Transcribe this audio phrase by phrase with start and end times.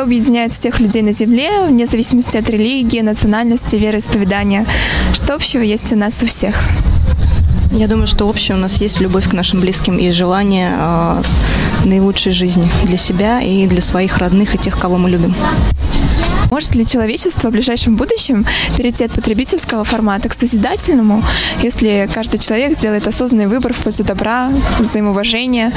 [0.00, 4.64] Что объединяет всех людей на Земле, вне зависимости от религии, национальности, вероисповедания?
[5.12, 6.56] Что общего есть у нас у всех?
[7.70, 11.22] Я думаю, что общее у нас есть любовь к нашим близким и желание э,
[11.84, 15.34] наилучшей жизни для себя и для своих родных и тех, кого мы любим.
[16.50, 18.46] Может ли человечество в ближайшем будущем
[18.78, 21.22] перейти от потребительского формата к созидательному,
[21.62, 25.74] если каждый человек сделает осознанный выбор в пользу добра, взаимоуважения,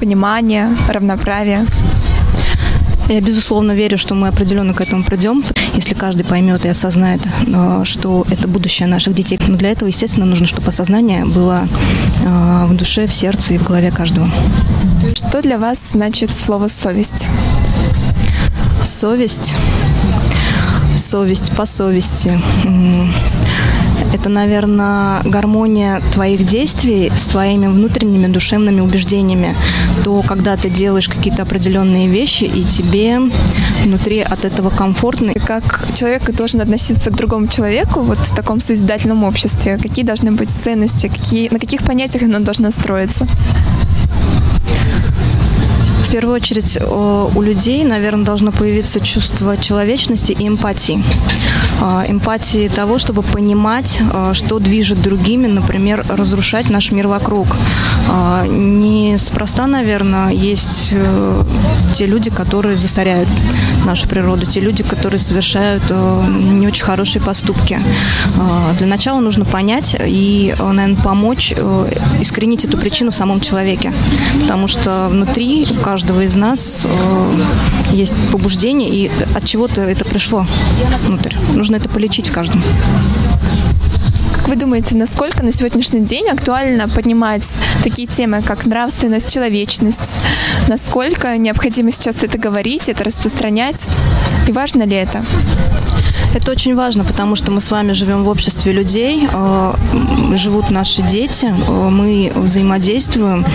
[0.00, 1.66] понимания, равноправия?
[3.08, 7.82] Я, безусловно, верю, что мы определенно к этому придем, если каждый поймет и осознает, э,
[7.84, 9.38] что это будущее наших детей.
[9.46, 11.68] Но для этого, естественно, нужно, чтобы осознание было
[12.22, 14.30] э, в душе, в сердце и в голове каждого.
[15.14, 17.26] Что для вас значит слово «совесть»?
[18.84, 19.54] Совесть.
[20.96, 22.40] Совесть по совести.
[24.24, 29.54] Это, наверное, гармония твоих действий с твоими внутренними душевными убеждениями.
[30.02, 33.20] То, когда ты делаешь какие-то определенные вещи, и тебе
[33.82, 35.34] внутри от этого комфортно.
[35.34, 39.76] Как человек должен относиться к другому человеку вот в таком созидательном обществе?
[39.76, 41.08] Какие должны быть ценности?
[41.08, 43.26] Какие, на каких понятиях оно должно строиться?
[46.14, 51.02] Первую очередь у людей, наверное, должно появиться чувство человечности и эмпатии.
[51.80, 57.48] А, эмпатии того, чтобы понимать, а, что движет другими, например, разрушать наш мир вокруг.
[58.48, 61.42] Неспроста, наверное, есть э,
[61.94, 63.28] те люди, которые засоряют
[63.84, 67.80] нашу природу, те люди, которые совершают э, не очень хорошие поступки.
[68.78, 73.92] Для начала нужно понять и, наверное, помочь э, искоренить эту причину в самом человеке.
[74.40, 77.42] Потому что внутри каждого каждого из нас э,
[77.92, 80.46] есть побуждение, и от чего-то это пришло
[81.02, 81.34] внутрь.
[81.54, 82.62] Нужно это полечить в каждом.
[84.34, 87.46] Как вы думаете, насколько на сегодняшний день актуально поднимать
[87.82, 90.20] такие темы, как нравственность, человечность?
[90.68, 93.80] Насколько необходимо сейчас это говорить, это распространять?
[94.46, 95.24] И важно ли это?
[96.34, 99.72] Это очень важно, потому что мы с вами живем в обществе людей, э,
[100.34, 103.46] живут наши дети, э, мы взаимодействуем.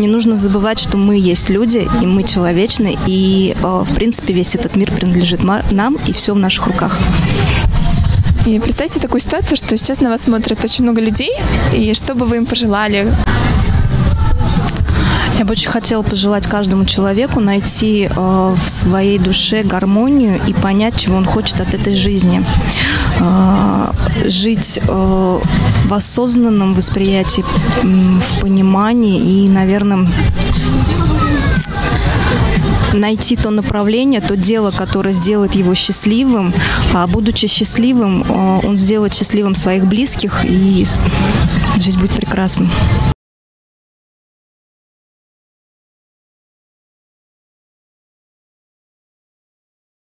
[0.00, 4.54] Не нужно забывать, что мы есть люди, и мы человечны, и, э, в принципе, весь
[4.54, 6.98] этот мир принадлежит нам, и все в наших руках.
[8.46, 11.32] И представьте такую ситуацию, что сейчас на вас смотрят очень много людей,
[11.74, 13.12] и что бы вы им пожелали?
[15.42, 20.96] Я бы очень хотела пожелать каждому человеку найти э, в своей душе гармонию и понять,
[20.96, 22.46] чего он хочет от этой жизни.
[23.18, 23.90] Э,
[24.26, 27.44] жить э, в осознанном восприятии,
[27.82, 30.08] в понимании и, наверное,
[32.92, 36.54] найти то направление, то дело, которое сделает его счастливым,
[36.94, 40.86] а будучи счастливым, э, он сделает счастливым своих близких, и
[41.78, 42.70] жизнь будет прекрасна.